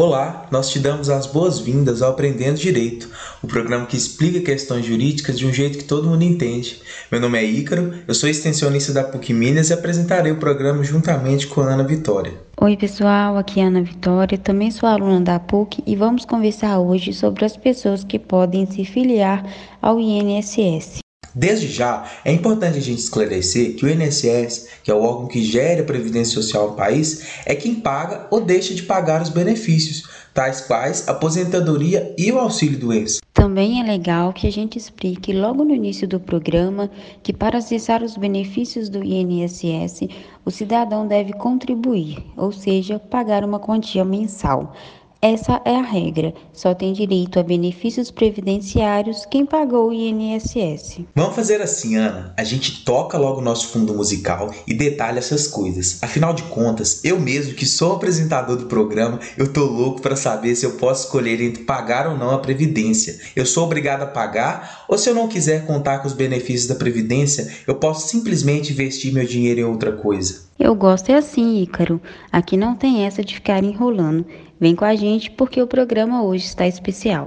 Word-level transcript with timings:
Olá, 0.00 0.46
nós 0.52 0.70
te 0.70 0.78
damos 0.78 1.10
as 1.10 1.26
boas-vindas 1.26 2.02
ao 2.02 2.12
Aprendendo 2.12 2.56
Direito, 2.56 3.10
o 3.42 3.48
programa 3.48 3.84
que 3.84 3.96
explica 3.96 4.38
questões 4.38 4.86
jurídicas 4.86 5.36
de 5.36 5.44
um 5.44 5.52
jeito 5.52 5.76
que 5.76 5.82
todo 5.82 6.08
mundo 6.08 6.22
entende. 6.22 6.80
Meu 7.10 7.20
nome 7.20 7.36
é 7.36 7.44
Ícaro, 7.44 7.92
eu 8.06 8.14
sou 8.14 8.28
extensionista 8.28 8.92
da 8.92 9.02
PUC 9.02 9.34
Minas 9.34 9.70
e 9.70 9.72
apresentarei 9.72 10.30
o 10.30 10.36
programa 10.36 10.84
juntamente 10.84 11.48
com 11.48 11.62
a 11.62 11.72
Ana 11.72 11.82
Vitória. 11.82 12.32
Oi, 12.60 12.76
pessoal, 12.76 13.36
aqui 13.36 13.58
é 13.58 13.64
a 13.64 13.66
Ana 13.66 13.82
Vitória, 13.82 14.38
também 14.38 14.70
sou 14.70 14.88
aluna 14.88 15.20
da 15.20 15.40
PUC 15.40 15.82
e 15.84 15.96
vamos 15.96 16.24
conversar 16.24 16.78
hoje 16.78 17.12
sobre 17.12 17.44
as 17.44 17.56
pessoas 17.56 18.04
que 18.04 18.20
podem 18.20 18.66
se 18.66 18.84
filiar 18.84 19.44
ao 19.82 19.98
INSS. 19.98 21.00
Desde 21.38 21.68
já, 21.68 22.04
é 22.24 22.32
importante 22.32 22.78
a 22.78 22.82
gente 22.82 22.98
esclarecer 22.98 23.76
que 23.76 23.86
o 23.86 23.88
INSS, 23.88 24.70
que 24.82 24.90
é 24.90 24.94
o 24.94 25.00
órgão 25.00 25.28
que 25.28 25.40
gera 25.40 25.82
a 25.82 25.84
previdência 25.84 26.34
social 26.34 26.70
no 26.70 26.74
país, 26.74 27.28
é 27.46 27.54
quem 27.54 27.76
paga 27.76 28.26
ou 28.28 28.40
deixa 28.40 28.74
de 28.74 28.82
pagar 28.82 29.22
os 29.22 29.28
benefícios, 29.28 30.02
tais 30.34 30.60
quais 30.62 31.06
aposentadoria 31.06 32.12
e 32.18 32.32
o 32.32 32.40
auxílio-doença. 32.40 33.20
Também 33.32 33.80
é 33.80 33.84
legal 33.84 34.32
que 34.32 34.48
a 34.48 34.50
gente 34.50 34.76
explique 34.76 35.32
logo 35.32 35.64
no 35.64 35.72
início 35.72 36.08
do 36.08 36.18
programa 36.18 36.90
que 37.22 37.32
para 37.32 37.58
acessar 37.58 38.02
os 38.02 38.16
benefícios 38.16 38.88
do 38.88 39.04
INSS, 39.04 40.08
o 40.44 40.50
cidadão 40.50 41.06
deve 41.06 41.32
contribuir, 41.34 42.18
ou 42.36 42.50
seja, 42.50 42.98
pagar 42.98 43.44
uma 43.44 43.60
quantia 43.60 44.04
mensal. 44.04 44.74
Essa 45.20 45.60
é 45.64 45.74
a 45.74 45.82
regra. 45.82 46.32
Só 46.52 46.72
tem 46.74 46.92
direito 46.92 47.40
a 47.40 47.42
benefícios 47.42 48.08
previdenciários 48.08 49.26
quem 49.28 49.44
pagou 49.44 49.88
o 49.88 49.92
INSS. 49.92 51.00
Vamos 51.12 51.34
fazer 51.34 51.60
assim, 51.60 51.96
Ana. 51.96 52.32
A 52.36 52.44
gente 52.44 52.84
toca 52.84 53.18
logo 53.18 53.40
o 53.40 53.44
nosso 53.44 53.66
fundo 53.66 53.92
musical 53.92 54.54
e 54.64 54.72
detalha 54.72 55.18
essas 55.18 55.48
coisas. 55.48 55.98
Afinal 56.02 56.32
de 56.32 56.44
contas, 56.44 57.04
eu 57.04 57.18
mesmo 57.18 57.54
que 57.54 57.66
sou 57.66 57.94
apresentador 57.94 58.56
do 58.56 58.66
programa, 58.66 59.18
eu 59.36 59.52
tô 59.52 59.64
louco 59.64 60.00
para 60.00 60.14
saber 60.14 60.54
se 60.54 60.64
eu 60.64 60.72
posso 60.72 61.06
escolher 61.06 61.40
entre 61.40 61.64
pagar 61.64 62.06
ou 62.06 62.16
não 62.16 62.30
a 62.30 62.38
previdência. 62.38 63.18
Eu 63.34 63.44
sou 63.44 63.64
obrigado 63.64 64.02
a 64.02 64.06
pagar 64.06 64.84
ou 64.88 64.96
se 64.96 65.10
eu 65.10 65.14
não 65.16 65.26
quiser 65.26 65.66
contar 65.66 65.98
com 65.98 66.06
os 66.06 66.14
benefícios 66.14 66.68
da 66.68 66.76
previdência, 66.76 67.52
eu 67.66 67.74
posso 67.74 68.06
simplesmente 68.06 68.72
investir 68.72 69.12
meu 69.12 69.26
dinheiro 69.26 69.60
em 69.60 69.64
outra 69.64 69.90
coisa. 69.90 70.46
Eu 70.58 70.74
gosto 70.74 71.10
é 71.10 71.14
assim, 71.14 71.62
Ícaro. 71.62 72.00
Aqui 72.32 72.56
não 72.56 72.74
tem 72.74 73.06
essa 73.06 73.22
de 73.22 73.34
ficar 73.34 73.62
enrolando. 73.62 74.26
Vem 74.60 74.74
com 74.74 74.84
a 74.84 74.96
gente 74.96 75.30
porque 75.30 75.62
o 75.62 75.68
programa 75.68 76.22
hoje 76.24 76.46
está 76.46 76.66
especial. 76.66 77.26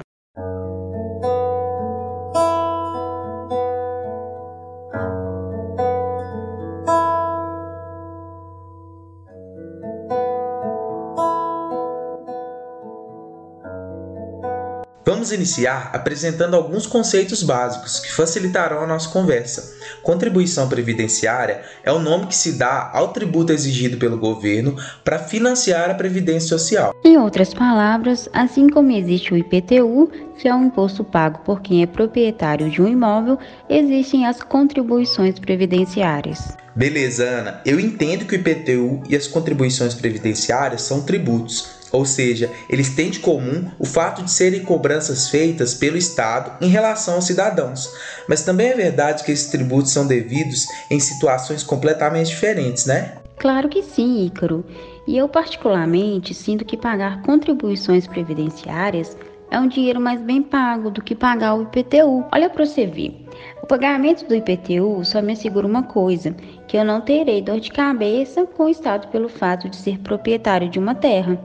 Vamos 15.06 15.32
iniciar 15.32 15.92
apresentando 15.94 16.56
alguns 16.56 16.88
conceitos 16.88 17.44
básicos 17.44 18.00
que 18.00 18.12
facilitarão 18.12 18.82
a 18.82 18.88
nossa 18.88 19.10
conversa. 19.10 19.78
Contribuição 20.02 20.68
previdenciária 20.68 21.64
é 21.84 21.92
o 21.92 22.00
nome 22.00 22.28
que 22.28 22.36
se 22.36 22.54
dá 22.54 22.90
ao 22.94 23.10
tributo 23.10 23.54
exigido 23.54 23.98
pelo 23.98 24.18
governo 24.18 24.76
para 25.04 25.20
financiar 25.20 25.90
a 25.90 25.94
previdência 25.94 26.58
social. 26.58 26.94
Em 27.12 27.18
outras 27.18 27.54
palavras, 27.54 28.30
assim 28.32 28.70
como 28.70 28.90
existe 28.90 29.34
o 29.34 29.38
IPTU, 29.38 30.10
que 30.38 30.48
é 30.48 30.56
um 30.56 30.68
imposto 30.68 31.04
pago 31.04 31.40
por 31.40 31.62
quem 31.62 31.84
é 31.84 31.86
proprietário 31.86 32.70
de 32.70 32.82
um 32.82 32.88
imóvel, 32.88 33.38
existem 33.70 34.26
as 34.26 34.42
contribuições 34.42 35.38
previdenciárias. 35.38 36.56
Beleza, 36.74 37.26
Ana. 37.26 37.62
Eu 37.66 37.82
entendo 37.82 38.24
que 38.24 38.34
o 38.34 38.40
IPTU 38.40 39.04
e 39.10 39.16
as 39.18 39.28
contribuições 39.28 39.94
previdenciárias 39.94 40.84
são 40.84 41.02
tributos 41.02 41.82
ou 41.92 42.06
seja, 42.06 42.50
eles 42.70 42.92
têm 42.96 43.10
de 43.10 43.20
comum 43.20 43.70
o 43.78 43.86
fato 43.86 44.24
de 44.24 44.32
serem 44.32 44.64
cobranças 44.64 45.28
feitas 45.28 45.74
pelo 45.74 45.98
Estado 45.98 46.54
em 46.66 46.70
relação 46.70 47.16
aos 47.16 47.26
cidadãos. 47.26 47.90
Mas 48.30 48.44
também 48.44 48.70
é 48.70 48.74
verdade 48.74 49.26
que 49.26 49.32
esses 49.34 49.52
tributos 49.52 49.92
são 49.92 50.08
devidos 50.08 50.66
em 50.90 51.02
situações 51.02 51.64
completamente 51.64 52.30
diferentes, 52.30 52.86
né? 52.86 53.18
Claro 53.38 53.68
que 53.68 53.84
sim, 53.84 54.26
Ícaro. 54.28 54.64
E 55.08 55.18
eu, 55.18 55.28
particularmente, 55.28 56.34
sinto 56.34 56.64
que 56.64 56.78
pagar 56.78 57.22
contribuições 57.24 58.06
previdenciárias 58.06 59.18
é 59.50 59.60
um 59.60 59.68
dinheiro 59.68 60.00
mais 60.00 60.22
bem 60.22 60.42
pago 60.42 60.90
do 60.90 61.02
que 61.02 61.14
pagar 61.14 61.56
o 61.56 61.64
IPTU. 61.64 62.24
Olha 62.32 62.50
para 62.50 62.66
você 62.66 62.86
ver. 62.86 63.26
O 63.62 63.68
pagamento 63.68 64.26
do 64.26 64.34
IPTU 64.34 65.04
só 65.04 65.22
me 65.22 65.34
assegura 65.34 65.68
uma 65.68 65.84
coisa, 65.84 66.34
que 66.68 66.78
eu 66.78 66.86
não 66.86 67.02
terei 67.02 67.42
dor 67.42 67.60
de 67.60 67.70
cabeça 67.70 68.46
com 68.46 68.64
o 68.64 68.70
Estado 68.70 69.08
pelo 69.10 69.28
fato 69.28 69.68
de 69.68 69.76
ser 69.76 70.00
proprietário 70.00 70.70
de 70.70 70.80
uma 70.80 70.96
terra. 70.96 71.38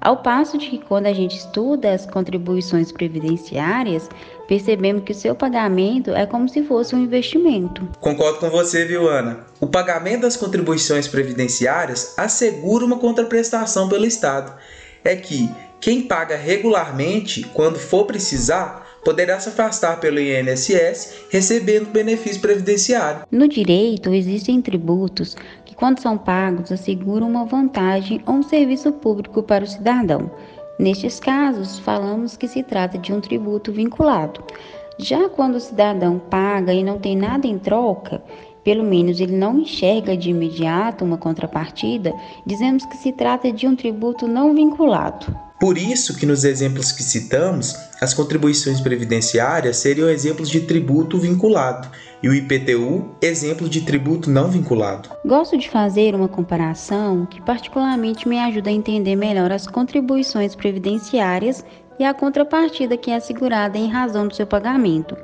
Ao 0.00 0.18
passo 0.18 0.58
de 0.58 0.68
que, 0.68 0.78
quando 0.78 1.06
a 1.06 1.12
gente 1.12 1.36
estuda 1.36 1.92
as 1.92 2.06
contribuições 2.06 2.92
previdenciárias, 2.92 4.08
percebemos 4.48 5.04
que 5.04 5.12
o 5.12 5.14
seu 5.14 5.34
pagamento 5.34 6.10
é 6.12 6.24
como 6.24 6.48
se 6.48 6.62
fosse 6.62 6.96
um 6.96 7.04
investimento. 7.04 7.86
Concordo 8.00 8.38
com 8.38 8.48
você, 8.48 8.86
viu, 8.86 9.06
Ana? 9.06 9.40
O 9.60 9.66
pagamento 9.66 10.22
das 10.22 10.36
contribuições 10.36 11.06
previdenciárias 11.06 12.14
assegura 12.16 12.84
uma 12.84 12.98
contraprestação 12.98 13.88
pelo 13.88 14.06
Estado. 14.06 14.52
É 15.04 15.14
que 15.14 15.48
quem 15.80 16.02
paga 16.02 16.34
regularmente, 16.34 17.42
quando 17.54 17.78
for 17.78 18.06
precisar, 18.06 18.86
poderá 19.04 19.38
se 19.38 19.50
afastar 19.50 20.00
pelo 20.00 20.18
INSS 20.18 21.26
recebendo 21.30 21.90
benefício 21.90 22.40
previdenciário. 22.40 23.22
No 23.30 23.46
direito, 23.46 24.12
existem 24.12 24.60
tributos 24.60 25.36
que, 25.64 25.74
quando 25.74 26.00
são 26.00 26.18
pagos, 26.18 26.72
asseguram 26.72 27.28
uma 27.28 27.44
vantagem 27.44 28.22
ou 28.26 28.34
um 28.34 28.42
serviço 28.42 28.92
público 28.92 29.42
para 29.42 29.64
o 29.64 29.68
cidadão. 29.68 30.30
Nestes 30.78 31.18
casos, 31.18 31.78
falamos 31.80 32.36
que 32.36 32.46
se 32.46 32.62
trata 32.62 32.96
de 32.96 33.12
um 33.12 33.20
tributo 33.20 33.72
vinculado. 33.72 34.44
Já 34.96 35.28
quando 35.28 35.56
o 35.56 35.60
cidadão 35.60 36.20
paga 36.20 36.72
e 36.72 36.84
não 36.84 36.98
tem 36.98 37.16
nada 37.16 37.48
em 37.48 37.58
troca, 37.58 38.22
pelo 38.62 38.84
menos 38.84 39.20
ele 39.20 39.36
não 39.36 39.58
enxerga 39.58 40.16
de 40.16 40.30
imediato 40.30 41.04
uma 41.04 41.18
contrapartida, 41.18 42.14
dizemos 42.46 42.84
que 42.86 42.96
se 42.96 43.12
trata 43.12 43.50
de 43.50 43.66
um 43.66 43.74
tributo 43.74 44.28
não 44.28 44.54
vinculado. 44.54 45.47
Por 45.60 45.76
isso 45.76 46.16
que 46.16 46.24
nos 46.24 46.44
exemplos 46.44 46.92
que 46.92 47.02
citamos, 47.02 47.76
as 48.00 48.14
contribuições 48.14 48.80
previdenciárias 48.80 49.78
seriam 49.78 50.08
exemplos 50.08 50.48
de 50.48 50.60
tributo 50.60 51.18
vinculado 51.18 51.88
e 52.22 52.28
o 52.28 52.34
IPTU 52.34 53.16
exemplo 53.20 53.68
de 53.68 53.80
tributo 53.80 54.30
não 54.30 54.48
vinculado. 54.48 55.08
Gosto 55.26 55.58
de 55.58 55.68
fazer 55.68 56.14
uma 56.14 56.28
comparação 56.28 57.26
que 57.26 57.42
particularmente 57.42 58.28
me 58.28 58.38
ajuda 58.38 58.70
a 58.70 58.72
entender 58.72 59.16
melhor 59.16 59.50
as 59.50 59.66
contribuições 59.66 60.54
previdenciárias 60.54 61.64
e 61.98 62.04
a 62.04 62.14
contrapartida 62.14 62.96
que 62.96 63.10
é 63.10 63.16
assegurada 63.16 63.76
em 63.76 63.90
razão 63.90 64.28
do 64.28 64.34
seu 64.34 64.46
pagamento. 64.46 65.16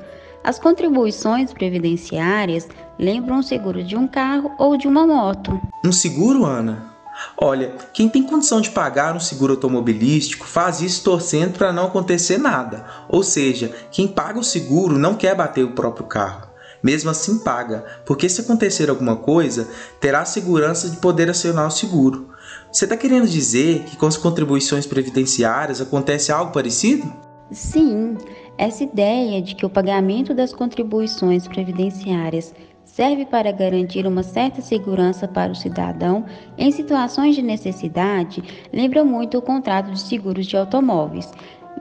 As 0.42 0.58
contribuições 0.58 1.52
previdenciárias 1.52 2.68
lembram 2.98 3.38
o 3.38 3.42
seguro 3.42 3.84
de 3.84 3.96
um 3.96 4.08
carro 4.08 4.50
ou 4.58 4.76
de 4.76 4.88
uma 4.88 5.06
moto. 5.06 5.60
Um 5.84 5.92
seguro, 5.92 6.44
Ana? 6.44 6.94
Olha, 7.36 7.75
quem 7.92 8.08
tem 8.08 8.22
condição 8.22 8.60
de 8.60 8.70
pagar 8.70 9.14
um 9.14 9.20
seguro 9.20 9.54
automobilístico 9.54 10.47
faz 10.47 10.80
isso 10.80 11.02
torcendo 11.04 11.56
para 11.56 11.72
não 11.72 11.86
acontecer 11.86 12.38
nada. 12.38 12.84
Ou 13.08 13.22
seja, 13.22 13.72
quem 13.91 14.06
paga 14.08 14.38
o 14.38 14.44
seguro 14.44 14.98
não 14.98 15.14
quer 15.14 15.34
bater 15.34 15.64
o 15.64 15.72
próprio 15.72 16.06
carro. 16.06 16.48
Mesmo 16.82 17.10
assim, 17.10 17.38
paga, 17.38 17.84
porque 18.04 18.28
se 18.28 18.42
acontecer 18.42 18.91
alguma 18.91 19.16
coisa, 19.16 19.69
terá 19.98 20.20
a 20.20 20.26
segurança 20.26 20.91
de 20.91 20.98
poder 20.98 21.30
acionar 21.30 21.66
o 21.66 21.70
seguro. 21.70 22.28
Você 22.70 22.84
está 22.84 22.97
querendo 22.97 23.26
dizer 23.26 23.84
que 23.84 23.96
com 23.96 24.06
as 24.06 24.19
contribuições 24.19 24.86
previdenciárias 24.86 25.81
acontece 25.81 26.31
algo 26.31 26.52
parecido? 26.52 27.10
Sim, 27.50 28.16
essa 28.58 28.84
ideia 28.84 29.41
de 29.41 29.54
que 29.54 29.64
o 29.64 29.70
pagamento 29.70 30.34
das 30.34 30.52
contribuições 30.52 31.48
previdenciárias 31.48 32.52
serve 32.84 33.26
para 33.26 33.50
garantir 33.50 34.06
uma 34.06 34.22
certa 34.22 34.60
segurança 34.60 35.26
para 35.26 35.52
o 35.52 35.56
cidadão 35.56 36.24
em 36.56 36.70
situações 36.70 37.34
de 37.34 37.42
necessidade, 37.42 38.42
lembra 38.72 39.04
muito 39.04 39.38
o 39.38 39.42
contrato 39.42 39.90
de 39.90 40.00
seguros 40.00 40.46
de 40.46 40.56
automóveis. 40.56 41.32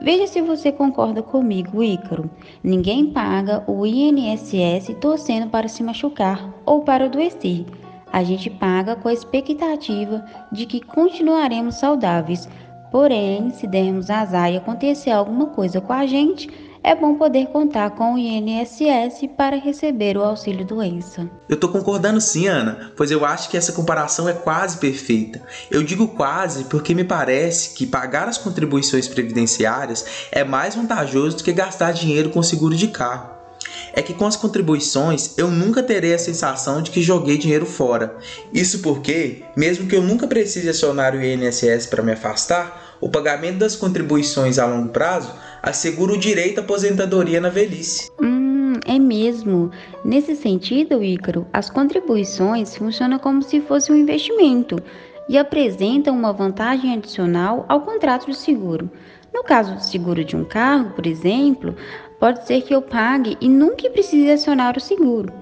Veja 0.02 0.26
se 0.26 0.42
você 0.42 0.72
concorda 0.72 1.22
comigo, 1.22 1.82
Ícaro. 1.82 2.28
Ninguém 2.62 3.06
paga 3.12 3.62
o 3.66 3.86
INSS 3.86 4.94
torcendo 5.00 5.48
para 5.48 5.68
se 5.68 5.82
machucar 5.82 6.52
ou 6.66 6.82
para 6.82 7.04
adoecer. 7.04 7.64
A 8.12 8.22
gente 8.22 8.50
paga 8.50 8.96
com 8.96 9.08
a 9.08 9.12
expectativa 9.12 10.24
de 10.52 10.66
que 10.66 10.80
continuaremos 10.80 11.76
saudáveis. 11.76 12.48
Porém, 12.90 13.50
se 13.50 13.66
dermos 13.66 14.08
azar 14.08 14.52
e 14.52 14.56
acontecer 14.56 15.10
alguma 15.10 15.46
coisa 15.46 15.80
com 15.80 15.92
a 15.92 16.06
gente, 16.06 16.48
é 16.84 16.94
bom 16.94 17.14
poder 17.14 17.46
contar 17.46 17.92
com 17.92 18.14
o 18.14 18.18
INSS 18.18 19.26
para 19.34 19.56
receber 19.56 20.18
o 20.18 20.22
auxílio 20.22 20.66
doença. 20.66 21.28
Eu 21.48 21.56
tô 21.56 21.70
concordando 21.70 22.20
sim, 22.20 22.46
Ana, 22.46 22.92
pois 22.94 23.10
eu 23.10 23.24
acho 23.24 23.48
que 23.48 23.56
essa 23.56 23.72
comparação 23.72 24.28
é 24.28 24.34
quase 24.34 24.76
perfeita. 24.76 25.40
Eu 25.70 25.82
digo 25.82 26.08
quase 26.08 26.64
porque 26.64 26.94
me 26.94 27.02
parece 27.02 27.74
que 27.74 27.86
pagar 27.86 28.28
as 28.28 28.36
contribuições 28.36 29.08
previdenciárias 29.08 30.28
é 30.30 30.44
mais 30.44 30.74
vantajoso 30.74 31.38
do 31.38 31.42
que 31.42 31.52
gastar 31.54 31.92
dinheiro 31.92 32.28
com 32.28 32.42
seguro 32.42 32.76
de 32.76 32.88
carro 32.88 33.32
é 33.96 34.02
que 34.02 34.12
com 34.12 34.26
as 34.26 34.36
contribuições 34.36 35.38
eu 35.38 35.48
nunca 35.48 35.82
terei 35.82 36.14
a 36.14 36.18
sensação 36.18 36.82
de 36.82 36.90
que 36.90 37.00
joguei 37.00 37.38
dinheiro 37.38 37.64
fora. 37.64 38.16
Isso 38.52 38.80
porque, 38.80 39.44
mesmo 39.56 39.86
que 39.86 39.94
eu 39.94 40.02
nunca 40.02 40.26
precise 40.26 40.68
acionar 40.68 41.14
o 41.14 41.22
INSS 41.22 41.86
para 41.86 42.02
me 42.02 42.12
afastar, 42.12 42.84
O 43.04 43.08
pagamento 43.10 43.58
das 43.58 43.76
contribuições 43.76 44.58
a 44.58 44.64
longo 44.64 44.88
prazo 44.88 45.30
assegura 45.64 46.12
o 46.12 46.18
direito 46.18 46.58
à 46.58 46.62
aposentadoria 46.62 47.40
na 47.40 47.48
velhice. 47.48 48.10
Hum, 48.20 48.74
é 48.86 48.98
mesmo. 48.98 49.70
Nesse 50.04 50.36
sentido, 50.36 51.02
Ícaro, 51.02 51.46
as 51.52 51.70
contribuições 51.70 52.76
funcionam 52.76 53.18
como 53.18 53.42
se 53.42 53.60
fosse 53.62 53.90
um 53.90 53.96
investimento 53.96 54.76
e 55.28 55.38
apresentam 55.38 56.14
uma 56.14 56.32
vantagem 56.32 56.92
adicional 56.92 57.64
ao 57.68 57.80
contrato 57.80 58.26
de 58.26 58.36
seguro. 58.36 58.90
No 59.32 59.42
caso 59.42 59.74
do 59.74 59.82
seguro 59.82 60.22
de 60.22 60.36
um 60.36 60.44
carro, 60.44 60.90
por 60.90 61.06
exemplo, 61.06 61.74
pode 62.20 62.46
ser 62.46 62.62
que 62.62 62.74
eu 62.74 62.82
pague 62.82 63.36
e 63.40 63.48
nunca 63.48 63.88
precise 63.90 64.30
acionar 64.30 64.76
o 64.76 64.80
seguro. 64.80 65.32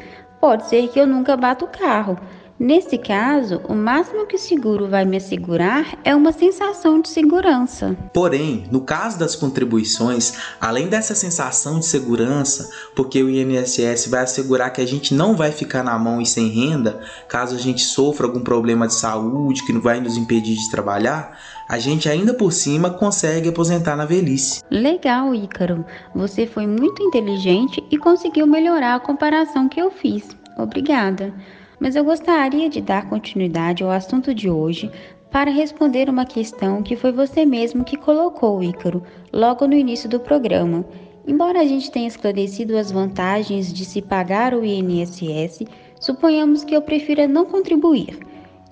Pode 0.41 0.69
ser 0.69 0.89
que 0.89 0.99
eu 0.99 1.07
nunca 1.07 1.37
bata 1.37 1.65
o 1.65 1.69
carro. 1.69 2.19
Nesse 2.59 2.97
caso, 2.97 3.61
o 3.69 3.75
máximo 3.75 4.27
que 4.27 4.37
o 4.37 4.39
seguro 4.39 4.89
vai 4.89 5.05
me 5.05 5.17
assegurar 5.17 5.99
é 6.05 6.15
uma 6.15 6.33
sensação 6.33 7.01
de 7.01 7.09
segurança. 7.09 7.97
Porém, 8.13 8.65
no 8.71 8.83
caso 8.83 9.19
das 9.19 9.35
contribuições, 9.35 10.35
além 10.61 10.87
dessa 10.87 11.15
sensação 11.15 11.81
de 11.81 11.87
segurança, 11.87 12.71
porque 12.95 13.23
o 13.23 13.31
INSS 13.31 14.07
vai 14.07 14.23
assegurar 14.23 14.73
que 14.73 14.81
a 14.81 14.87
gente 14.87 15.15
não 15.15 15.35
vai 15.35 15.51
ficar 15.51 15.83
na 15.83 15.99
mão 15.99 16.21
e 16.21 16.27
sem 16.27 16.49
renda, 16.49 17.01
caso 17.29 17.57
a 17.57 17.59
gente 17.59 17.83
sofra 17.83 18.27
algum 18.27 18.41
problema 18.41 18.87
de 18.87 18.95
saúde 18.95 19.65
que 19.65 19.73
não 19.73 19.81
vai 19.81 20.01
nos 20.01 20.17
impedir 20.17 20.55
de 20.55 20.71
trabalhar, 20.71 21.37
a 21.69 21.79
gente 21.79 22.09
ainda 22.09 22.35
por 22.35 22.53
cima 22.53 22.91
consegue 22.91 23.49
aposentar 23.49 23.97
na 23.97 24.05
velhice. 24.05 24.63
Legal, 24.71 25.35
Ícaro. 25.35 25.85
Você 26.15 26.47
foi 26.47 26.67
muito 26.67 27.03
inteligente 27.03 27.83
e 27.91 27.97
conseguiu 27.97 28.47
melhorar 28.47 28.95
a 28.95 29.01
comparação 29.01 29.69
que 29.69 29.81
eu 29.81 29.91
fiz. 29.91 30.29
Obrigada 30.57 31.33
mas 31.83 31.97
eu 31.97 32.05
gostaria 32.05 32.71
de 32.71 32.81
dar 32.81 33.09
continuidade 33.09 33.83
ao 33.83 33.91
assunto 33.91 34.33
de 34.33 34.49
hoje 34.49 34.89
para 35.33 35.51
responder 35.51 36.09
uma 36.09 36.25
questão 36.25 36.81
que 36.81 36.95
foi 36.95 37.11
você 37.11 37.45
mesmo 37.45 37.83
que 37.83 37.97
colocou, 37.97 38.63
Ícaro, 38.63 39.03
logo 39.33 39.67
no 39.67 39.75
início 39.75 40.09
do 40.09 40.21
programa. 40.21 40.85
Embora 41.27 41.61
a 41.61 41.65
gente 41.65 41.91
tenha 41.91 42.07
esclarecido 42.07 42.77
as 42.77 42.93
vantagens 42.93 43.73
de 43.73 43.85
se 43.85 44.01
pagar 44.01 44.55
o 44.55 44.65
INSS, 44.65 45.65
suponhamos 46.01 46.63
que 46.63 46.77
eu 46.77 46.83
prefira 46.83 47.27
não 47.27 47.47
contribuir, 47.47 48.17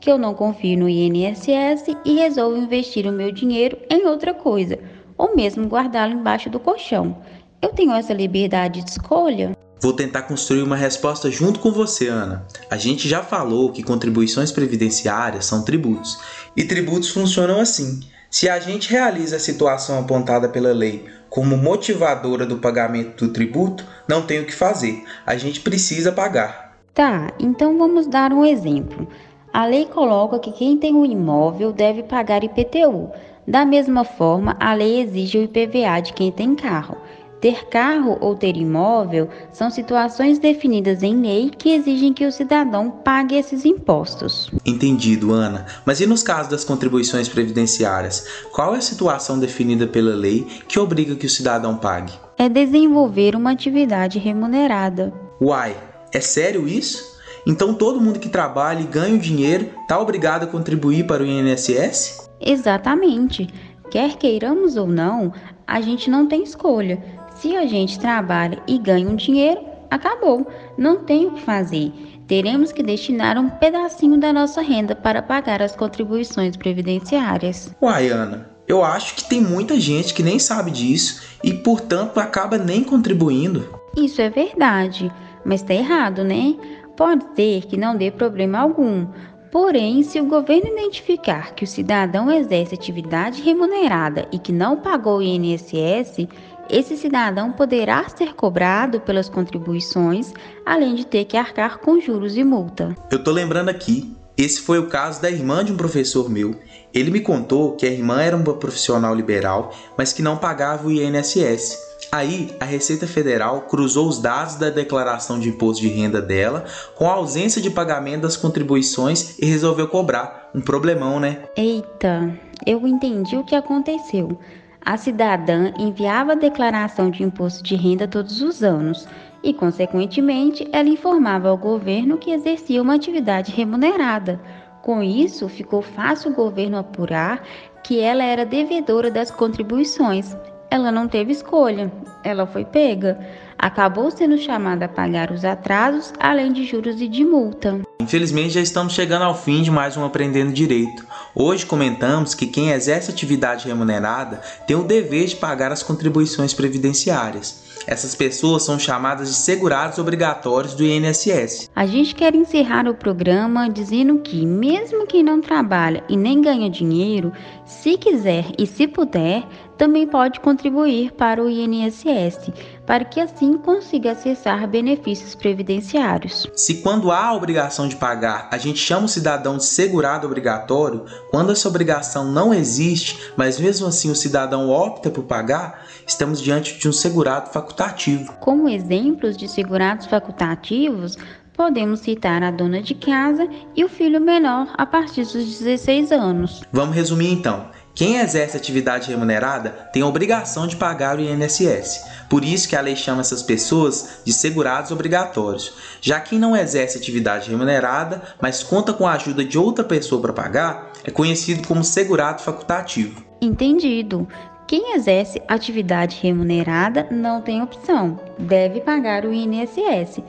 que 0.00 0.08
eu 0.08 0.16
não 0.16 0.32
confio 0.32 0.78
no 0.78 0.88
INSS 0.88 1.88
e 2.04 2.14
resolvo 2.14 2.58
investir 2.58 3.08
o 3.08 3.12
meu 3.12 3.32
dinheiro 3.32 3.76
em 3.90 4.06
outra 4.06 4.32
coisa, 4.32 4.78
ou 5.18 5.34
mesmo 5.34 5.66
guardá-lo 5.66 6.12
embaixo 6.12 6.48
do 6.48 6.60
colchão. 6.60 7.16
Eu 7.60 7.70
tenho 7.70 7.92
essa 7.92 8.14
liberdade 8.14 8.84
de 8.84 8.90
escolha? 8.90 9.59
Vou 9.82 9.94
tentar 9.94 10.22
construir 10.22 10.62
uma 10.62 10.76
resposta 10.76 11.30
junto 11.30 11.58
com 11.58 11.72
você, 11.72 12.08
Ana. 12.08 12.46
A 12.70 12.76
gente 12.76 13.08
já 13.08 13.22
falou 13.22 13.72
que 13.72 13.82
contribuições 13.82 14.52
previdenciárias 14.52 15.46
são 15.46 15.64
tributos, 15.64 16.18
e 16.54 16.64
tributos 16.64 17.08
funcionam 17.08 17.58
assim. 17.58 18.00
Se 18.30 18.48
a 18.48 18.60
gente 18.60 18.90
realiza 18.90 19.36
a 19.36 19.40
situação 19.40 19.98
apontada 19.98 20.48
pela 20.48 20.72
lei 20.72 21.06
como 21.30 21.56
motivadora 21.56 22.44
do 22.44 22.58
pagamento 22.58 23.26
do 23.26 23.32
tributo, 23.32 23.84
não 24.06 24.22
tem 24.22 24.40
o 24.40 24.46
que 24.46 24.54
fazer. 24.54 25.04
A 25.24 25.36
gente 25.36 25.60
precisa 25.60 26.12
pagar. 26.12 26.76
Tá, 26.92 27.32
então 27.38 27.78
vamos 27.78 28.06
dar 28.06 28.32
um 28.32 28.44
exemplo. 28.44 29.08
A 29.52 29.64
lei 29.64 29.86
coloca 29.86 30.38
que 30.38 30.52
quem 30.52 30.76
tem 30.76 30.94
um 30.94 31.04
imóvel 31.04 31.72
deve 31.72 32.02
pagar 32.02 32.44
IPTU. 32.44 33.10
Da 33.46 33.64
mesma 33.64 34.04
forma, 34.04 34.56
a 34.60 34.74
lei 34.74 35.00
exige 35.00 35.38
o 35.38 35.42
IPVA 35.42 36.00
de 36.00 36.12
quem 36.12 36.30
tem 36.30 36.54
carro. 36.54 36.98
Ter 37.40 37.68
carro 37.68 38.18
ou 38.20 38.34
ter 38.34 38.54
imóvel 38.54 39.30
são 39.50 39.70
situações 39.70 40.38
definidas 40.38 41.02
em 41.02 41.22
lei 41.22 41.50
que 41.50 41.70
exigem 41.70 42.12
que 42.12 42.26
o 42.26 42.32
cidadão 42.32 42.90
pague 42.90 43.34
esses 43.34 43.64
impostos. 43.64 44.50
Entendido, 44.66 45.32
Ana. 45.32 45.64
Mas 45.86 46.00
e 46.00 46.06
nos 46.06 46.22
casos 46.22 46.50
das 46.50 46.64
contribuições 46.64 47.30
previdenciárias? 47.30 48.26
Qual 48.52 48.74
é 48.74 48.78
a 48.78 48.82
situação 48.82 49.38
definida 49.38 49.86
pela 49.86 50.14
lei 50.14 50.46
que 50.68 50.78
obriga 50.78 51.16
que 51.16 51.24
o 51.24 51.30
cidadão 51.30 51.78
pague? 51.78 52.12
É 52.36 52.46
desenvolver 52.46 53.34
uma 53.34 53.52
atividade 53.52 54.18
remunerada. 54.18 55.10
Uai, 55.40 55.74
é 56.12 56.20
sério 56.20 56.68
isso? 56.68 57.18
Então 57.46 57.72
todo 57.72 58.02
mundo 58.02 58.18
que 58.18 58.28
trabalha 58.28 58.80
e 58.80 58.86
ganha 58.86 59.14
o 59.14 59.18
dinheiro 59.18 59.70
está 59.80 59.98
obrigado 59.98 60.42
a 60.42 60.46
contribuir 60.46 61.06
para 61.06 61.22
o 61.22 61.26
INSS? 61.26 62.28
Exatamente. 62.38 63.48
Quer 63.90 64.16
queiramos 64.16 64.76
ou 64.76 64.86
não, 64.86 65.32
a 65.66 65.80
gente 65.80 66.10
não 66.10 66.26
tem 66.26 66.42
escolha. 66.42 67.02
Se 67.40 67.56
a 67.56 67.66
gente 67.66 67.98
trabalha 67.98 68.58
e 68.68 68.76
ganha 68.76 69.08
um 69.08 69.16
dinheiro, 69.16 69.62
acabou, 69.90 70.46
não 70.76 71.04
tem 71.04 71.26
o 71.26 71.30
que 71.32 71.40
fazer. 71.40 71.90
Teremos 72.28 72.70
que 72.70 72.82
destinar 72.82 73.38
um 73.38 73.48
pedacinho 73.48 74.18
da 74.18 74.30
nossa 74.30 74.60
renda 74.60 74.94
para 74.94 75.22
pagar 75.22 75.62
as 75.62 75.74
contribuições 75.74 76.54
previdenciárias. 76.54 77.74
Uai, 77.80 78.10
Ana, 78.10 78.50
eu 78.68 78.84
acho 78.84 79.14
que 79.14 79.24
tem 79.24 79.40
muita 79.40 79.80
gente 79.80 80.12
que 80.12 80.22
nem 80.22 80.38
sabe 80.38 80.70
disso 80.70 81.22
e, 81.42 81.54
portanto, 81.54 82.20
acaba 82.20 82.58
nem 82.58 82.84
contribuindo. 82.84 83.66
Isso 83.96 84.20
é 84.20 84.28
verdade, 84.28 85.10
mas 85.42 85.62
está 85.62 85.72
errado, 85.72 86.22
né? 86.22 86.54
Pode 86.94 87.24
ser 87.34 87.64
que 87.64 87.78
não 87.78 87.96
dê 87.96 88.10
problema 88.10 88.58
algum. 88.58 89.06
Porém, 89.50 90.02
se 90.04 90.20
o 90.20 90.26
governo 90.26 90.68
identificar 90.68 91.54
que 91.54 91.64
o 91.64 91.66
cidadão 91.66 92.30
exerce 92.30 92.74
atividade 92.74 93.42
remunerada 93.42 94.28
e 94.30 94.38
que 94.38 94.52
não 94.52 94.76
pagou 94.76 95.18
o 95.18 95.22
INSS, 95.22 96.28
esse 96.70 96.96
cidadão 96.96 97.52
poderá 97.52 98.08
ser 98.08 98.34
cobrado 98.34 99.00
pelas 99.00 99.28
contribuições, 99.28 100.32
além 100.64 100.94
de 100.94 101.06
ter 101.06 101.24
que 101.24 101.36
arcar 101.36 101.78
com 101.78 102.00
juros 102.00 102.36
e 102.36 102.44
multa. 102.44 102.94
Eu 103.10 103.22
tô 103.22 103.30
lembrando 103.30 103.68
aqui, 103.68 104.16
esse 104.36 104.60
foi 104.60 104.78
o 104.78 104.86
caso 104.86 105.20
da 105.20 105.30
irmã 105.30 105.64
de 105.64 105.72
um 105.72 105.76
professor 105.76 106.30
meu. 106.30 106.54
Ele 106.94 107.10
me 107.10 107.20
contou 107.20 107.76
que 107.76 107.86
a 107.86 107.90
irmã 107.90 108.22
era 108.22 108.36
uma 108.36 108.54
profissional 108.54 109.14
liberal, 109.14 109.72
mas 109.98 110.12
que 110.12 110.22
não 110.22 110.36
pagava 110.36 110.86
o 110.86 110.90
INSS. 110.90 111.76
Aí, 112.10 112.50
a 112.58 112.64
Receita 112.64 113.06
Federal 113.06 113.62
cruzou 113.62 114.08
os 114.08 114.18
dados 114.18 114.56
da 114.56 114.70
declaração 114.70 115.38
de 115.38 115.48
imposto 115.48 115.82
de 115.82 115.88
renda 115.88 116.20
dela 116.20 116.64
com 116.96 117.08
a 117.08 117.12
ausência 117.12 117.60
de 117.60 117.70
pagamento 117.70 118.22
das 118.22 118.36
contribuições 118.36 119.38
e 119.38 119.46
resolveu 119.46 119.86
cobrar. 119.86 120.50
Um 120.52 120.60
problemão, 120.60 121.20
né? 121.20 121.44
Eita, 121.56 122.36
eu 122.66 122.84
entendi 122.84 123.36
o 123.36 123.44
que 123.44 123.54
aconteceu 123.54 124.36
a 124.84 124.96
cidadã 124.96 125.72
enviava 125.78 126.32
a 126.32 126.36
declaração 126.36 127.10
de 127.10 127.22
imposto 127.22 127.62
de 127.62 127.76
renda 127.76 128.08
todos 128.08 128.40
os 128.40 128.62
anos 128.62 129.06
e, 129.42 129.52
consequentemente, 129.52 130.68
ela 130.72 130.88
informava 130.88 131.48
ao 131.48 131.56
governo 131.56 132.18
que 132.18 132.30
exercia 132.30 132.82
uma 132.82 132.94
atividade 132.94 133.52
remunerada. 133.52 134.40
Com 134.82 135.02
isso, 135.02 135.48
ficou 135.48 135.82
fácil 135.82 136.30
o 136.30 136.34
governo 136.34 136.78
apurar 136.78 137.42
que 137.84 138.00
ela 138.00 138.24
era 138.24 138.46
devedora 138.46 139.10
das 139.10 139.30
contribuições. 139.30 140.36
Ela 140.70 140.90
não 140.90 141.08
teve 141.08 141.32
escolha, 141.32 141.92
ela 142.24 142.46
foi 142.46 142.64
pega. 142.64 143.18
Acabou 143.58 144.10
sendo 144.10 144.38
chamada 144.38 144.86
a 144.86 144.88
pagar 144.88 145.30
os 145.30 145.44
atrasos, 145.44 146.12
além 146.18 146.52
de 146.52 146.64
juros 146.64 147.00
e 147.00 147.08
de 147.08 147.24
multa. 147.24 147.80
Infelizmente, 148.10 148.54
já 148.54 148.60
estamos 148.60 148.92
chegando 148.92 149.22
ao 149.22 149.40
fim 149.40 149.62
de 149.62 149.70
mais 149.70 149.96
um 149.96 150.04
Aprendendo 150.04 150.52
Direito. 150.52 151.06
Hoje 151.32 151.64
comentamos 151.64 152.34
que 152.34 152.44
quem 152.44 152.70
exerce 152.70 153.08
atividade 153.08 153.68
remunerada 153.68 154.40
tem 154.66 154.74
o 154.74 154.82
dever 154.82 155.28
de 155.28 155.36
pagar 155.36 155.70
as 155.70 155.84
contribuições 155.84 156.52
previdenciárias. 156.52 157.69
Essas 157.86 158.14
pessoas 158.14 158.62
são 158.62 158.78
chamadas 158.78 159.28
de 159.28 159.34
segurados 159.34 159.98
obrigatórios 159.98 160.74
do 160.74 160.84
INSS. 160.84 161.70
A 161.74 161.86
gente 161.86 162.14
quer 162.14 162.34
encerrar 162.34 162.86
o 162.86 162.94
programa 162.94 163.68
dizendo 163.68 164.18
que, 164.18 164.44
mesmo 164.44 165.06
quem 165.06 165.22
não 165.22 165.40
trabalha 165.40 166.04
e 166.08 166.16
nem 166.16 166.40
ganha 166.40 166.68
dinheiro, 166.68 167.32
se 167.64 167.96
quiser 167.96 168.46
e 168.58 168.66
se 168.66 168.86
puder, 168.86 169.44
também 169.80 170.06
pode 170.06 170.40
contribuir 170.40 171.10
para 171.12 171.42
o 171.42 171.48
INSS, 171.48 172.50
para 172.84 173.02
que 173.02 173.18
assim 173.18 173.56
consiga 173.56 174.12
acessar 174.12 174.68
benefícios 174.68 175.34
previdenciários. 175.34 176.46
Se 176.54 176.82
quando 176.82 177.10
há 177.10 177.28
a 177.28 177.34
obrigação 177.34 177.88
de 177.88 177.96
pagar, 177.96 178.46
a 178.52 178.58
gente 178.58 178.78
chama 178.78 179.06
o 179.06 179.08
cidadão 179.08 179.56
de 179.56 179.64
segurado 179.64 180.26
obrigatório, 180.26 181.06
quando 181.30 181.50
essa 181.50 181.66
obrigação 181.66 182.30
não 182.30 182.52
existe, 182.52 183.32
mas 183.38 183.58
mesmo 183.58 183.86
assim 183.86 184.10
o 184.10 184.14
cidadão 184.14 184.68
opta 184.68 185.08
por 185.08 185.24
pagar, 185.24 185.86
estamos 186.10 186.40
diante 186.40 186.78
de 186.78 186.88
um 186.88 186.92
segurado 186.92 187.50
facultativo. 187.50 188.32
Como 188.40 188.68
exemplos 188.68 189.36
de 189.36 189.48
segurados 189.48 190.06
facultativos, 190.06 191.16
podemos 191.56 192.00
citar 192.00 192.42
a 192.42 192.50
dona 192.50 192.82
de 192.82 192.94
casa 192.94 193.48
e 193.76 193.84
o 193.84 193.88
filho 193.88 194.20
menor 194.20 194.72
a 194.76 194.84
partir 194.84 195.22
dos 195.22 195.58
16 195.58 196.10
anos. 196.12 196.62
Vamos 196.72 196.96
resumir 196.96 197.32
então. 197.32 197.70
Quem 197.94 198.16
exerce 198.16 198.56
atividade 198.56 199.10
remunerada 199.10 199.70
tem 199.92 200.02
a 200.02 200.06
obrigação 200.06 200.66
de 200.66 200.76
pagar 200.76 201.18
o 201.18 201.20
INSS. 201.20 202.04
Por 202.28 202.44
isso 202.44 202.68
que 202.68 202.76
a 202.76 202.80
lei 202.80 202.96
chama 202.96 203.20
essas 203.20 203.42
pessoas 203.42 204.20
de 204.24 204.32
segurados 204.32 204.90
obrigatórios. 204.90 205.72
Já 206.00 206.18
quem 206.20 206.38
não 206.38 206.56
exerce 206.56 206.96
atividade 206.96 207.50
remunerada, 207.50 208.22
mas 208.40 208.62
conta 208.62 208.92
com 208.92 209.06
a 209.06 209.12
ajuda 209.12 209.44
de 209.44 209.58
outra 209.58 209.84
pessoa 209.84 210.22
para 210.22 210.32
pagar, 210.32 210.92
é 211.04 211.10
conhecido 211.10 211.66
como 211.66 211.84
segurado 211.84 212.42
facultativo. 212.42 213.22
Entendido. 213.40 214.26
Quem 214.70 214.94
exerce 214.94 215.42
atividade 215.48 216.20
remunerada 216.22 217.08
não 217.10 217.42
tem 217.42 217.60
opção, 217.60 218.20
deve 218.38 218.80
pagar 218.80 219.24
o 219.24 219.34
INSS. 219.34 220.20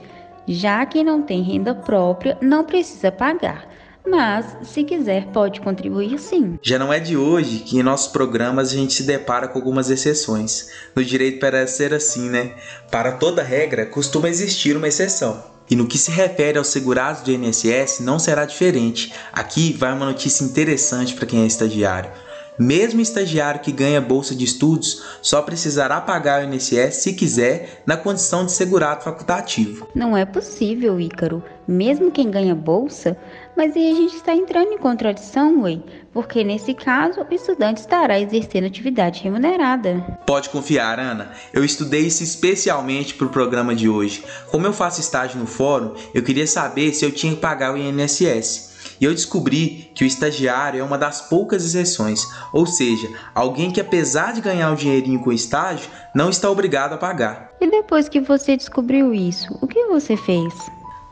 Já 0.48 0.84
quem 0.84 1.04
não 1.04 1.22
tem 1.22 1.44
renda 1.44 1.72
própria 1.76 2.36
não 2.42 2.64
precisa 2.64 3.12
pagar. 3.12 3.68
mas 4.04 4.56
se 4.64 4.82
quiser 4.82 5.26
pode 5.26 5.60
contribuir 5.60 6.18
sim. 6.18 6.58
Já 6.60 6.76
não 6.76 6.92
é 6.92 6.98
de 6.98 7.16
hoje 7.16 7.60
que 7.60 7.78
em 7.78 7.84
nossos 7.84 8.10
programas 8.10 8.72
a 8.72 8.76
gente 8.76 8.94
se 8.94 9.04
depara 9.04 9.46
com 9.46 9.60
algumas 9.60 9.90
exceções. 9.90 10.70
No 10.92 11.04
direito 11.04 11.38
parece 11.38 11.76
ser 11.76 11.94
assim, 11.94 12.28
né? 12.28 12.56
Para 12.90 13.12
toda 13.12 13.44
regra 13.44 13.86
costuma 13.86 14.28
existir 14.28 14.76
uma 14.76 14.88
exceção. 14.88 15.40
E 15.70 15.76
no 15.76 15.86
que 15.86 15.96
se 15.96 16.10
refere 16.10 16.58
aos 16.58 16.66
segurados 16.66 17.22
do 17.22 17.30
INSS, 17.30 18.00
não 18.00 18.18
será 18.18 18.44
diferente. 18.44 19.12
Aqui 19.32 19.72
vai 19.72 19.92
uma 19.92 20.06
notícia 20.06 20.42
interessante 20.42 21.14
para 21.14 21.26
quem 21.26 21.44
é 21.44 21.46
estagiário. 21.46 22.10
Mesmo 22.58 23.00
estagiário 23.00 23.60
que 23.60 23.72
ganha 23.72 24.00
bolsa 24.00 24.34
de 24.34 24.44
estudos 24.44 25.02
só 25.22 25.40
precisará 25.40 26.00
pagar 26.00 26.42
o 26.42 26.54
INSS 26.54 26.96
se 26.96 27.12
quiser, 27.14 27.82
na 27.86 27.96
condição 27.96 28.44
de 28.44 28.52
segurado 28.52 29.02
facultativo. 29.02 29.88
Não 29.94 30.16
é 30.16 30.26
possível, 30.26 31.00
Ícaro. 31.00 31.42
Mesmo 31.66 32.10
quem 32.10 32.30
ganha 32.30 32.54
bolsa, 32.54 33.16
mas 33.56 33.76
aí 33.76 33.92
a 33.92 33.94
gente 33.94 34.16
está 34.16 34.34
entrando 34.34 34.72
em 34.72 34.78
contradição, 34.78 35.62
ué, 35.62 35.78
porque 36.12 36.42
nesse 36.42 36.74
caso 36.74 37.20
o 37.20 37.34
estudante 37.34 37.78
estará 37.78 38.20
exercendo 38.20 38.66
atividade 38.66 39.22
remunerada. 39.22 40.00
Pode 40.26 40.50
confiar, 40.50 40.98
Ana. 40.98 41.32
Eu 41.52 41.64
estudei 41.64 42.02
isso 42.02 42.22
especialmente 42.22 43.14
para 43.14 43.26
o 43.26 43.30
programa 43.30 43.74
de 43.74 43.88
hoje. 43.88 44.24
Como 44.50 44.66
eu 44.66 44.72
faço 44.72 45.00
estágio 45.00 45.38
no 45.38 45.46
fórum, 45.46 45.94
eu 46.12 46.22
queria 46.22 46.46
saber 46.46 46.92
se 46.92 47.04
eu 47.04 47.12
tinha 47.12 47.34
que 47.34 47.40
pagar 47.40 47.72
o 47.72 47.78
INSS. 47.78 48.71
E 49.02 49.04
eu 49.04 49.12
descobri 49.12 49.90
que 49.96 50.04
o 50.04 50.06
estagiário 50.06 50.78
é 50.78 50.84
uma 50.84 50.96
das 50.96 51.22
poucas 51.22 51.64
exceções, 51.64 52.24
ou 52.52 52.64
seja, 52.64 53.10
alguém 53.34 53.72
que 53.72 53.80
apesar 53.80 54.32
de 54.32 54.40
ganhar 54.40 54.70
o 54.70 54.74
um 54.74 54.76
dinheirinho 54.76 55.18
com 55.18 55.30
o 55.30 55.32
estágio, 55.32 55.90
não 56.14 56.30
está 56.30 56.48
obrigado 56.48 56.92
a 56.92 56.96
pagar. 56.96 57.50
E 57.60 57.68
depois 57.68 58.08
que 58.08 58.20
você 58.20 58.56
descobriu 58.56 59.12
isso, 59.12 59.58
o 59.60 59.66
que 59.66 59.86
você 59.86 60.16
fez? 60.16 60.54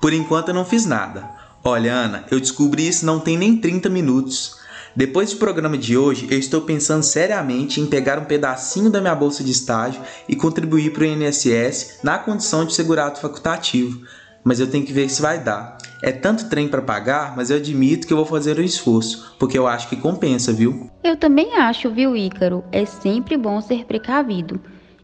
Por 0.01 0.13
enquanto 0.13 0.51
eu 0.51 0.55
não 0.55 0.65
fiz 0.65 0.87
nada. 0.87 1.29
Olha, 1.65 1.93
Ana, 1.93 2.25
eu 2.31 2.39
descobri 2.39 2.87
isso 2.87 3.05
não 3.05 3.19
tem 3.19 3.37
nem 3.37 3.57
30 3.57 3.89
minutos. 3.89 4.61
Depois 4.95 5.33
do 5.33 5.39
programa 5.39 5.77
de 5.77 5.99
hoje, 5.99 6.29
eu 6.31 6.39
estou 6.39 6.61
pensando 6.61 7.03
seriamente 7.03 7.81
em 7.81 7.87
pegar 7.87 8.21
um 8.21 8.25
pedacinho 8.25 8.89
da 8.89 9.01
minha 9.01 9.17
bolsa 9.17 9.43
de 9.43 9.51
estágio 9.51 10.01
e 10.29 10.37
contribuir 10.37 10.93
para 10.93 11.03
o 11.03 11.07
INSS 11.07 11.99
na 12.05 12.21
condição 12.21 12.65
de 12.65 12.73
segurado 12.73 13.19
facultativo. 13.19 14.07
Mas 14.45 14.61
eu 14.61 14.69
tenho 14.69 14.87
que 14.87 14.93
ver 14.93 15.11
se 15.11 15.21
vai 15.21 15.41
dar. 15.41 15.80
É 16.03 16.13
tanto 16.13 16.49
trem 16.49 16.67
para 16.67 16.81
pagar, 16.81 17.37
mas 17.37 17.51
eu 17.51 17.59
admito 17.59 18.07
que 18.07 18.13
eu 18.13 18.17
vou 18.17 18.27
fazer 18.27 18.59
o 18.59 18.63
esforço, 18.63 19.35
porque 19.39 19.59
eu 19.59 19.67
acho 19.67 19.89
que 19.89 19.97
compensa, 19.97 20.53
viu? 20.53 20.91
Eu 21.05 21.17
também 21.17 21.57
acho, 21.57 21.91
viu, 21.91 22.17
Ícaro? 22.17 22.65
É 22.73 22.87
sempre 22.87 23.37
bom 23.37 23.61
ser 23.61 23.85
precavido. 23.85 24.61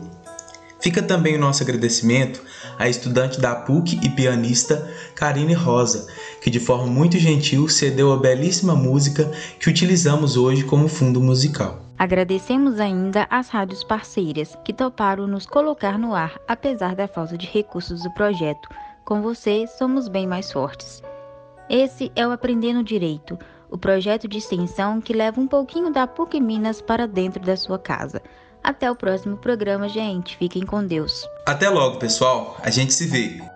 Fica 0.80 1.02
também 1.02 1.36
o 1.36 1.40
nosso 1.40 1.62
agradecimento 1.62 2.40
à 2.80 2.88
estudante 2.88 3.38
da 3.38 3.54
PUC 3.54 4.00
e 4.02 4.08
pianista 4.08 4.90
Karine 5.14 5.52
Rosa, 5.52 6.06
que 6.40 6.48
de 6.48 6.58
forma 6.58 6.86
muito 6.86 7.18
gentil 7.18 7.68
cedeu 7.68 8.10
a 8.10 8.16
belíssima 8.16 8.74
música 8.74 9.30
que 9.60 9.68
utilizamos 9.68 10.38
hoje 10.38 10.64
como 10.64 10.88
fundo 10.88 11.20
musical. 11.20 11.78
Agradecemos 11.98 12.80
ainda 12.80 13.26
às 13.28 13.50
rádios 13.50 13.84
parceiras 13.84 14.56
que 14.64 14.72
toparam 14.72 15.26
nos 15.26 15.44
colocar 15.44 15.98
no 15.98 16.14
ar, 16.14 16.40
apesar 16.48 16.94
da 16.96 17.06
falta 17.06 17.36
de 17.36 17.46
recursos 17.46 18.02
do 18.02 18.10
projeto. 18.14 18.66
Com 19.04 19.20
vocês, 19.20 19.72
somos 19.72 20.08
bem 20.08 20.26
mais 20.26 20.50
fortes. 20.50 21.02
Esse 21.68 22.10
é 22.16 22.26
o 22.26 22.32
Aprendendo 22.32 22.82
Direito, 22.82 23.38
o 23.70 23.76
projeto 23.76 24.26
de 24.26 24.38
extensão 24.38 25.02
que 25.02 25.12
leva 25.12 25.38
um 25.38 25.46
pouquinho 25.46 25.92
da 25.92 26.06
PUC 26.06 26.40
Minas 26.40 26.80
para 26.80 27.06
dentro 27.06 27.42
da 27.42 27.56
sua 27.58 27.78
casa. 27.78 28.22
Até 28.62 28.90
o 28.90 28.96
próximo 28.96 29.36
programa, 29.36 29.88
gente. 29.88 30.36
Fiquem 30.36 30.64
com 30.64 30.84
Deus. 30.84 31.28
Até 31.46 31.68
logo, 31.68 31.98
pessoal. 31.98 32.56
A 32.62 32.70
gente 32.70 32.92
se 32.92 33.06
vê. 33.06 33.49